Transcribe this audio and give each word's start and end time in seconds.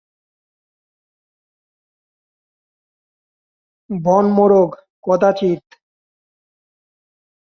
বনমোরগ 3.89 4.69
কদাচিৎ। 5.03 5.63